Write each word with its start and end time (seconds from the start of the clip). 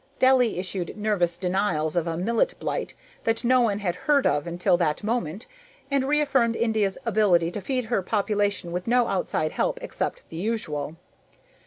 Delhi 0.17 0.57
issued 0.57 0.97
nervous 0.97 1.37
denials 1.37 1.95
of 1.95 2.07
a 2.07 2.17
millet 2.17 2.55
blight 2.59 2.95
that 3.23 3.43
no 3.45 3.61
one 3.61 3.77
had 3.77 3.93
heard 3.95 4.25
of 4.25 4.47
until 4.47 4.75
that 4.77 5.03
moment 5.03 5.45
and 5.91 6.05
reaffirmed 6.07 6.55
India's 6.55 6.97
ability 7.05 7.51
to 7.51 7.61
feed 7.61 7.85
her 7.85 8.01
population 8.01 8.71
with 8.71 8.87
no 8.87 9.05
outside 9.09 9.51
help 9.51 9.77
except 9.79 10.27
the 10.29 10.37
usual. 10.37 10.95